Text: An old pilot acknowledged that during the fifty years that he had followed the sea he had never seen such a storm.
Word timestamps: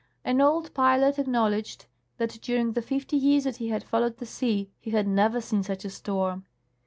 An 0.25 0.41
old 0.41 0.73
pilot 0.73 1.19
acknowledged 1.19 1.85
that 2.17 2.39
during 2.41 2.71
the 2.71 2.81
fifty 2.81 3.15
years 3.15 3.43
that 3.43 3.57
he 3.57 3.69
had 3.69 3.83
followed 3.83 4.17
the 4.17 4.25
sea 4.25 4.71
he 4.79 4.89
had 4.89 5.07
never 5.07 5.39
seen 5.39 5.61
such 5.61 5.85
a 5.85 5.91
storm. 5.91 6.43